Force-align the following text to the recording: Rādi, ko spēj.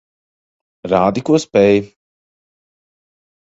Rādi, 0.93 1.23
ko 1.29 1.41
spēj. 1.45 1.79